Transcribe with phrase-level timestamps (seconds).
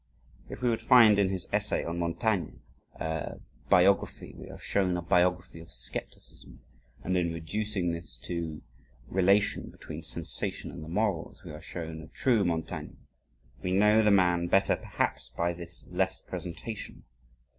[0.49, 2.53] If we would find in his essay on Montaigne,
[2.95, 3.35] a
[3.69, 6.59] biography, we are shown a biography of scepticism
[7.03, 8.63] and in reducing this to
[9.07, 12.93] relation between "sensation and the morals" we are shown a true Montaigne
[13.61, 17.03] we know the man better perhaps by this less presentation.